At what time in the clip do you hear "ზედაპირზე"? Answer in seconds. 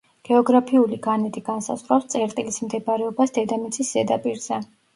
3.95-4.63